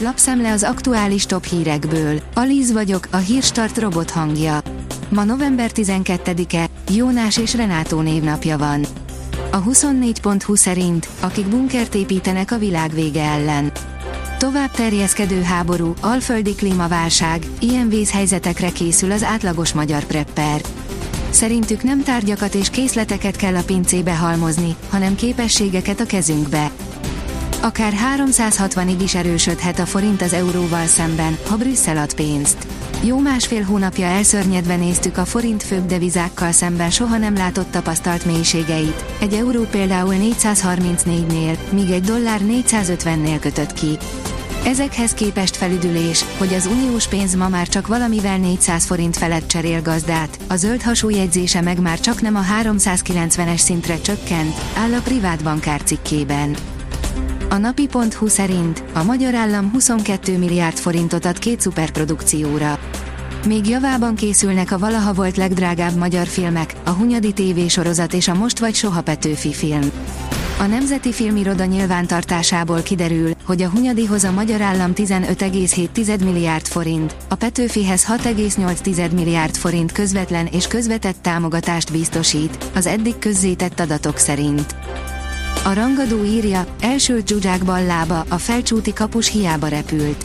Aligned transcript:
Lapszemle 0.00 0.52
az 0.52 0.62
aktuális 0.62 1.26
top 1.26 1.44
hírekből. 1.44 2.20
Alíz 2.34 2.72
vagyok, 2.72 3.08
a 3.10 3.16
hírstart 3.16 3.78
robot 3.78 4.10
hangja. 4.10 4.60
Ma 5.08 5.24
november 5.24 5.70
12-e, 5.74 6.66
Jónás 6.94 7.36
és 7.36 7.54
Renátó 7.54 8.00
névnapja 8.00 8.58
van. 8.58 8.84
A 9.52 9.62
24.20 9.62 10.56
szerint, 10.56 11.08
akik 11.20 11.46
bunkert 11.46 11.94
építenek 11.94 12.50
a 12.50 12.58
világ 12.58 12.90
vége 12.92 13.22
ellen. 13.22 13.72
Tovább 14.38 14.70
terjeszkedő 14.70 15.42
háború, 15.42 15.94
alföldi 16.00 16.54
klímaválság, 16.54 17.46
ilyen 17.58 17.88
vészhelyzetekre 17.88 18.70
készül 18.70 19.12
az 19.12 19.22
átlagos 19.22 19.72
magyar 19.72 20.04
prepper. 20.04 20.60
Szerintük 21.30 21.82
nem 21.82 22.02
tárgyakat 22.02 22.54
és 22.54 22.70
készleteket 22.70 23.36
kell 23.36 23.56
a 23.56 23.62
pincébe 23.62 24.16
halmozni, 24.16 24.76
hanem 24.90 25.14
képességeket 25.14 26.00
a 26.00 26.06
kezünkbe. 26.06 26.70
Akár 27.60 27.92
360-ig 28.16 28.96
is 29.02 29.14
erősödhet 29.14 29.78
a 29.78 29.86
forint 29.86 30.22
az 30.22 30.32
euróval 30.32 30.86
szemben, 30.86 31.38
ha 31.46 31.56
Brüsszel 31.56 31.96
ad 31.96 32.14
pénzt. 32.14 32.66
Jó 33.02 33.18
másfél 33.18 33.62
hónapja 33.62 34.06
elszörnyedve 34.06 34.76
néztük 34.76 35.16
a 35.16 35.24
forint 35.24 35.62
főbb 35.62 35.86
devizákkal 35.86 36.52
szemben 36.52 36.90
soha 36.90 37.16
nem 37.16 37.34
látott 37.34 37.70
tapasztalt 37.70 38.24
mélységeit. 38.24 39.04
Egy 39.20 39.32
euró 39.32 39.62
például 39.62 40.14
434-nél, 40.18 41.58
míg 41.70 41.90
egy 41.90 42.02
dollár 42.02 42.40
450-nél 42.44 43.36
kötött 43.40 43.72
ki. 43.72 43.98
Ezekhez 44.64 45.12
képest 45.12 45.56
felüdülés, 45.56 46.24
hogy 46.38 46.54
az 46.54 46.66
uniós 46.66 47.08
pénz 47.08 47.34
ma 47.34 47.48
már 47.48 47.68
csak 47.68 47.86
valamivel 47.86 48.38
400 48.38 48.84
forint 48.84 49.16
felett 49.16 49.48
cserél 49.48 49.82
gazdát, 49.82 50.38
a 50.48 50.56
zöld 50.56 50.82
hasú 50.82 51.10
jegyzése 51.10 51.60
meg 51.60 51.80
már 51.80 52.00
csak 52.00 52.20
nem 52.20 52.36
a 52.36 52.42
390-es 52.62 53.58
szintre 53.58 54.00
csökkent, 54.00 54.54
áll 54.76 54.94
a 54.94 55.00
privát 55.00 55.42
bankár 55.42 55.82
cikkében. 55.82 56.56
A 57.50 57.56
napi.hu 57.56 58.26
szerint 58.26 58.84
a 58.92 59.02
magyar 59.02 59.34
állam 59.34 59.70
22 59.72 60.38
milliárd 60.38 60.76
forintot 60.76 61.24
ad 61.24 61.38
két 61.38 61.60
szuperprodukcióra. 61.60 62.78
Még 63.46 63.68
javában 63.68 64.14
készülnek 64.14 64.70
a 64.70 64.78
valaha 64.78 65.12
volt 65.12 65.36
legdrágább 65.36 65.96
magyar 65.96 66.26
filmek, 66.26 66.74
a 66.84 66.90
Hunyadi 66.90 67.32
TV 67.32 67.66
sorozat 67.66 68.14
és 68.14 68.28
a 68.28 68.34
Most 68.34 68.58
vagy 68.58 68.74
Soha 68.74 69.02
Petőfi 69.02 69.52
film. 69.52 69.90
A 70.58 70.66
Nemzeti 70.66 71.12
Filmiroda 71.12 71.64
nyilvántartásából 71.64 72.82
kiderül, 72.82 73.30
hogy 73.44 73.62
a 73.62 73.68
Hunyadihoz 73.68 74.24
a 74.24 74.32
magyar 74.32 74.60
állam 74.60 74.92
15,7 74.94 76.24
milliárd 76.24 76.66
forint, 76.66 77.16
a 77.28 77.34
Petőfihez 77.34 78.04
6,8 78.04 79.10
milliárd 79.12 79.56
forint 79.56 79.92
közvetlen 79.92 80.46
és 80.46 80.66
közvetett 80.66 81.16
támogatást 81.22 81.92
biztosít, 81.92 82.70
az 82.74 82.86
eddig 82.86 83.18
közzétett 83.18 83.80
adatok 83.80 84.16
szerint. 84.16 84.74
A 85.64 85.72
rangadó 85.72 86.24
írja, 86.24 86.66
első 86.80 87.20
dzsuzsák 87.20 87.64
ballába, 87.64 88.24
a 88.28 88.38
felcsúti 88.38 88.92
kapus 88.92 89.30
hiába 89.30 89.68
repült. 89.68 90.24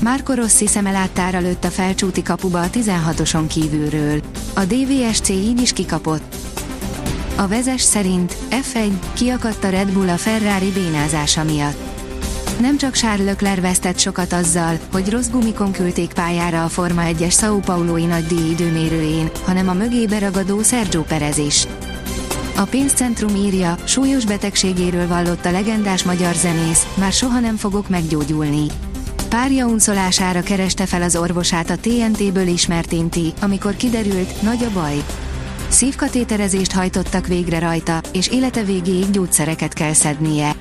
Márko 0.00 0.34
Rossi 0.34 0.66
szemeláttára 0.66 1.38
lőtt 1.38 1.64
a 1.64 1.70
felcsúti 1.70 2.22
kapuba 2.22 2.60
a 2.60 2.70
16-oson 2.70 3.44
kívülről. 3.48 4.20
A 4.54 4.64
DVSC 4.64 5.28
így 5.28 5.60
is 5.60 5.72
kikapott. 5.72 6.34
A 7.36 7.46
vezes 7.46 7.80
szerint 7.80 8.36
F1 8.50 8.92
kiakadt 9.12 9.64
a 9.64 9.68
Red 9.68 9.92
Bull 9.92 10.08
a 10.08 10.16
Ferrari 10.16 10.70
bénázása 10.70 11.44
miatt. 11.44 11.76
Nem 12.60 12.76
csak 12.76 12.92
Charles 12.94 13.26
Leclerc 13.26 13.60
vesztett 13.60 13.98
sokat 13.98 14.32
azzal, 14.32 14.78
hogy 14.92 15.10
rossz 15.10 15.28
gumikon 15.28 15.72
küldték 15.72 16.12
pályára 16.12 16.64
a 16.64 16.68
Forma 16.68 17.02
1-es 17.04 17.34
São 17.34 17.62
Paulo-i 17.64 18.04
nagydíj 18.04 18.50
időmérőjén, 18.50 19.30
hanem 19.44 19.68
a 19.68 19.72
mögé 19.72 20.06
beragadó 20.06 20.62
Sergio 20.62 21.02
Perez 21.02 21.38
is. 21.38 21.66
A 22.58 22.64
pénzcentrum 22.64 23.34
írja, 23.34 23.76
súlyos 23.84 24.24
betegségéről 24.24 25.06
vallott 25.06 25.44
a 25.44 25.50
legendás 25.50 26.02
magyar 26.02 26.34
zenész, 26.34 26.86
már 26.94 27.12
soha 27.12 27.40
nem 27.40 27.56
fogok 27.56 27.88
meggyógyulni. 27.88 28.66
Párja 29.28 29.66
unszolására 29.66 30.40
kereste 30.40 30.86
fel 30.86 31.02
az 31.02 31.16
orvosát 31.16 31.70
a 31.70 31.76
TNT-ből 31.76 32.46
ismert 32.46 32.92
Inti, 32.92 33.32
amikor 33.40 33.76
kiderült, 33.76 34.42
nagy 34.42 34.64
a 34.64 34.70
baj. 34.80 35.04
Szívkatéterezést 35.68 36.72
hajtottak 36.72 37.26
végre 37.26 37.58
rajta, 37.58 38.00
és 38.12 38.28
élete 38.28 38.62
végéig 38.62 39.10
gyógyszereket 39.10 39.72
kell 39.72 39.92
szednie. 39.92 40.56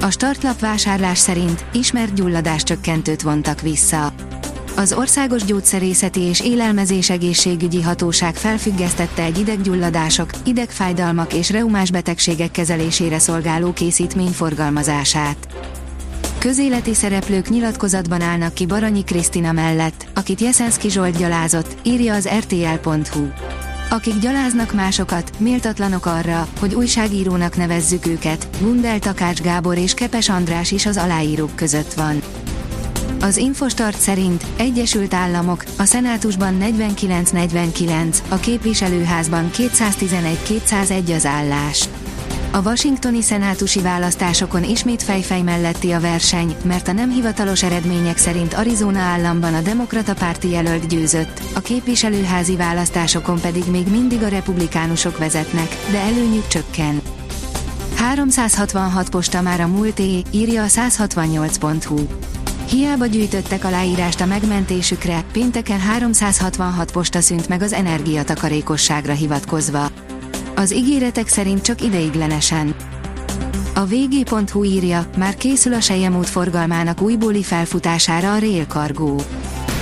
A 0.00 0.10
startlap 0.10 0.60
vásárlás 0.60 1.18
szerint 1.18 1.64
ismert 1.72 2.14
gyulladáscsökkentőt 2.14 3.22
vontak 3.22 3.60
vissza. 3.60 4.09
Az 4.80 4.92
Országos 4.92 5.44
Gyógyszerészeti 5.44 6.20
és 6.20 6.40
Élelmezés 6.40 7.10
Egészségügyi 7.10 7.82
Hatóság 7.82 8.34
felfüggesztette 8.34 9.22
egy 9.22 9.38
ideggyulladások, 9.38 10.30
idegfájdalmak 10.44 11.34
és 11.34 11.50
reumás 11.50 11.90
betegségek 11.90 12.50
kezelésére 12.50 13.18
szolgáló 13.18 13.72
készítmény 13.72 14.30
forgalmazását. 14.30 15.48
Közéleti 16.38 16.94
szereplők 16.94 17.48
nyilatkozatban 17.48 18.20
állnak 18.20 18.54
ki 18.54 18.66
Baranyi 18.66 19.04
Krisztina 19.04 19.52
mellett, 19.52 20.06
akit 20.14 20.40
Jeszenszki 20.40 20.90
Zsolt 20.90 21.16
gyalázott, 21.16 21.76
írja 21.82 22.14
az 22.14 22.28
rtl.hu. 22.38 23.26
Akik 23.90 24.18
gyaláznak 24.18 24.72
másokat, 24.72 25.30
méltatlanok 25.38 26.06
arra, 26.06 26.48
hogy 26.60 26.74
újságírónak 26.74 27.56
nevezzük 27.56 28.06
őket, 28.06 28.48
Gundel 28.60 28.98
Takács 28.98 29.40
Gábor 29.40 29.78
és 29.78 29.94
Kepes 29.94 30.28
András 30.28 30.70
is 30.70 30.86
az 30.86 30.96
aláírók 30.96 31.56
között 31.56 31.92
van. 31.92 32.22
Az 33.22 33.36
Infostart 33.36 33.98
szerint 33.98 34.44
Egyesült 34.56 35.14
Államok, 35.14 35.64
a 35.78 35.84
Szenátusban 35.84 36.56
49-49, 36.60 38.16
a 38.28 38.36
képviselőházban 38.36 39.50
211-201 39.52 41.14
az 41.14 41.26
állás. 41.26 41.88
A 42.52 42.60
washingtoni 42.62 43.22
szenátusi 43.22 43.80
választásokon 43.80 44.64
ismét 44.64 45.02
fejfej 45.02 45.42
melletti 45.42 45.90
a 45.90 46.00
verseny, 46.00 46.56
mert 46.64 46.88
a 46.88 46.92
nem 46.92 47.10
hivatalos 47.10 47.62
eredmények 47.62 48.16
szerint 48.16 48.54
Arizona 48.54 48.98
államban 48.98 49.54
a 49.54 49.60
demokrata 49.60 50.14
párti 50.14 50.50
jelölt 50.50 50.86
győzött, 50.86 51.40
a 51.54 51.60
képviselőházi 51.60 52.56
választásokon 52.56 53.40
pedig 53.40 53.64
még 53.70 53.86
mindig 53.86 54.22
a 54.22 54.28
republikánusok 54.28 55.18
vezetnek, 55.18 55.76
de 55.90 55.98
előnyük 55.98 56.46
csökken. 56.46 57.00
366 57.96 59.10
posta 59.10 59.40
már 59.40 59.60
a 59.60 59.66
múlté, 59.66 60.22
írja 60.30 60.62
a 60.62 60.66
168.hu. 60.66 62.29
Hiába 62.70 63.06
gyűjtöttek 63.06 63.64
aláírást 63.64 64.20
a 64.20 64.26
megmentésükre, 64.26 65.24
pénteken 65.32 65.80
366 65.80 66.92
posta 66.92 67.20
szűnt 67.20 67.48
meg 67.48 67.62
az 67.62 67.72
energiatakarékosságra 67.72 69.12
hivatkozva. 69.12 69.90
Az 70.54 70.72
ígéretek 70.72 71.28
szerint 71.28 71.62
csak 71.62 71.82
ideiglenesen. 71.82 72.74
A 73.74 73.84
vg.hu 73.84 74.64
írja, 74.64 75.06
már 75.16 75.34
készül 75.34 75.74
a 75.74 75.80
Sejemút 75.80 76.28
forgalmának 76.28 77.00
újbóli 77.00 77.42
felfutására 77.42 78.32
a 78.32 78.38
Rail. 78.38 78.66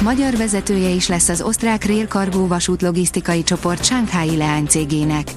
Magyar 0.02 0.36
vezetője 0.36 0.88
is 0.88 1.08
lesz 1.08 1.28
az 1.28 1.42
osztrák 1.42 1.86
Rail 1.86 2.08
vasút 2.32 2.82
logisztikai 2.82 3.42
csoport 3.42 3.84
Sánkhái 3.84 4.36
leánycégének. 4.36 5.30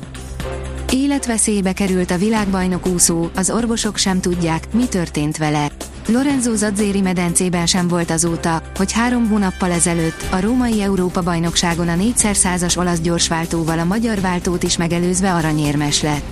Életveszélybe 0.92 1.74
került 1.74 2.12
a 2.12 2.18
világbajnok 2.18 2.88
úszó, 2.88 3.30
az 3.36 3.50
orvosok 3.50 3.98
sem 3.98 4.22
tudják, 4.22 4.74
mi 4.74 4.86
történt 4.86 5.38
vele. 5.38 5.71
Lorenzo 6.12 6.56
Zadzéri 6.56 7.02
medencében 7.02 7.66
sem 7.66 7.88
volt 7.88 8.12
azóta, 8.12 8.62
hogy 8.76 8.92
három 8.92 9.30
hónappal 9.30 9.72
ezelőtt 9.72 10.26
a 10.32 10.42
római 10.42 10.82
Európa-bajnokságon 10.82 11.88
a 11.88 11.96
négyszer 11.96 12.36
százas 12.36 12.76
olasz 12.76 13.00
gyorsváltóval 13.00 13.80
a 13.80 13.84
magyar 13.84 14.22
váltót 14.22 14.64
is 14.64 14.78
megelőzve 14.78 15.34
aranyérmes 15.34 16.02
lett. 16.02 16.24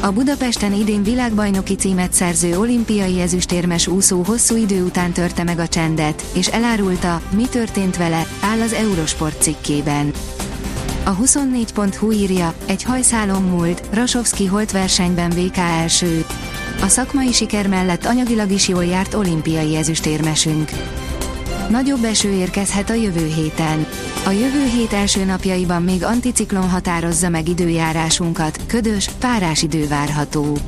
A 0.00 0.12
Budapesten 0.12 0.72
idén 0.72 1.02
világbajnoki 1.02 1.74
címet 1.74 2.12
szerző 2.12 2.58
olimpiai 2.58 3.20
ezüstérmes 3.20 3.86
úszó 3.86 4.22
hosszú 4.22 4.56
idő 4.56 4.84
után 4.84 5.12
törte 5.12 5.44
meg 5.44 5.58
a 5.58 5.68
csendet, 5.68 6.24
és 6.34 6.46
elárulta, 6.46 7.20
mi 7.30 7.44
történt 7.50 7.96
vele, 7.96 8.26
áll 8.40 8.60
az 8.60 8.72
Eurosport 8.72 9.42
cikkében. 9.42 10.12
A 11.04 11.16
24.hu 11.16 12.12
írja, 12.12 12.54
egy 12.66 12.82
hajszálon 12.82 13.42
múlt, 13.42 13.82
Rasovski 13.92 14.46
holt 14.46 14.70
versenyben 14.70 15.30
VK 15.30 15.56
első. 15.56 16.24
A 16.80 16.88
szakmai 16.88 17.32
siker 17.32 17.68
mellett 17.68 18.04
anyagilag 18.04 18.50
is 18.50 18.68
jól 18.68 18.84
járt 18.84 19.14
olimpiai 19.14 19.76
ezüstérmesünk. 19.76 20.70
Nagyobb 21.70 22.04
eső 22.04 22.32
érkezhet 22.32 22.90
a 22.90 22.94
jövő 22.94 23.32
héten. 23.34 23.86
A 24.26 24.30
jövő 24.30 24.64
hét 24.64 24.92
első 24.92 25.24
napjaiban 25.24 25.82
még 25.82 26.04
anticiklon 26.04 26.68
határozza 26.68 27.28
meg 27.28 27.48
időjárásunkat, 27.48 28.60
ködös, 28.66 29.10
párás 29.18 29.62
idő 29.62 29.88
várható. 29.88 30.58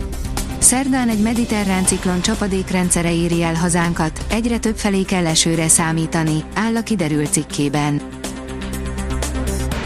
Szerdán 0.59 1.09
egy 1.09 1.23
mediterrán 1.23 1.85
ciklon 1.85 2.21
csapadékrendszere 2.21 3.15
éri 3.15 3.43
el 3.43 3.55
hazánkat, 3.55 4.25
egyre 4.31 4.59
több 4.59 4.77
felé 4.77 5.03
kell 5.03 5.27
esőre 5.27 5.69
számítani, 5.69 6.45
áll 6.55 6.77
a 6.77 6.83
kiderült 6.83 7.33
cikkében. 7.33 8.01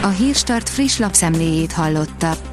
A 0.01 0.07
Hírstart 0.07 0.69
friss 0.69 0.97
lapszemléjét 0.97 1.71
hallotta. 1.71 2.52